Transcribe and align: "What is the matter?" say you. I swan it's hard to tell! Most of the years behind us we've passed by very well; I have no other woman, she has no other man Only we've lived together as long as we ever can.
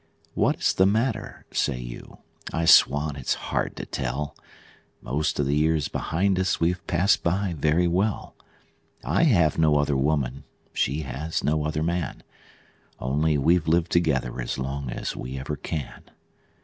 "What 0.33 0.55
is 0.59 0.73
the 0.73 0.87
matter?" 0.87 1.45
say 1.51 1.77
you. 1.79 2.17
I 2.51 2.65
swan 2.65 3.15
it's 3.17 3.35
hard 3.35 3.75
to 3.75 3.85
tell! 3.85 4.35
Most 4.99 5.39
of 5.39 5.45
the 5.45 5.55
years 5.55 5.89
behind 5.89 6.39
us 6.39 6.59
we've 6.59 6.83
passed 6.87 7.21
by 7.21 7.53
very 7.55 7.87
well; 7.87 8.33
I 9.03 9.25
have 9.25 9.59
no 9.59 9.77
other 9.77 9.95
woman, 9.95 10.43
she 10.73 11.01
has 11.01 11.43
no 11.43 11.65
other 11.65 11.83
man 11.83 12.23
Only 12.99 13.37
we've 13.37 13.67
lived 13.67 13.91
together 13.91 14.41
as 14.41 14.57
long 14.57 14.89
as 14.89 15.15
we 15.15 15.37
ever 15.37 15.55
can. 15.55 16.01